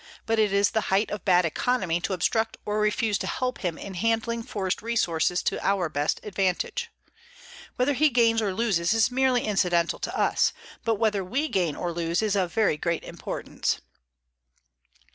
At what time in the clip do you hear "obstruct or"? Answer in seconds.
2.13-2.79